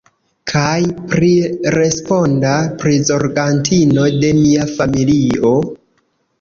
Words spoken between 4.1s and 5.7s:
de mia familio?